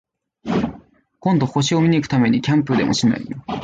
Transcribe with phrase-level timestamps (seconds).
[1.19, 3.25] 今度、星を見に行くためにキャンプでもしない？